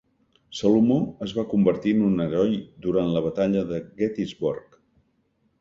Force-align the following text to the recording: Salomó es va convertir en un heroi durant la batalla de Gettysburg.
Salomó 0.59 0.95
es 1.25 1.35
va 1.39 1.43
convertir 1.51 1.93
en 1.97 2.01
un 2.07 2.25
heroi 2.25 2.57
durant 2.87 3.13
la 3.19 3.23
batalla 3.29 3.63
de 3.75 3.83
Gettysburg. 4.01 4.83